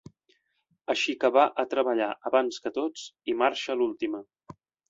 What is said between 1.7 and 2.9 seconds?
treballar abans que